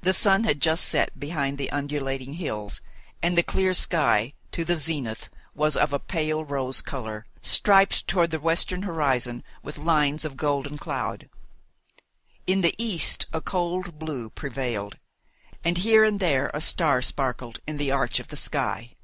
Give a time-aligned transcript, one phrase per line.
[0.00, 2.80] The sun had just set behind the undulating hills,
[3.22, 8.32] and the clear sky, to the zenith, was of a pale rose colour, striped towards
[8.32, 11.30] the western horizon with lines of golden cloud.
[12.48, 14.98] In the east a cold blue prevailed,
[15.62, 18.96] and here and there a star sparkled in the arch of the sky.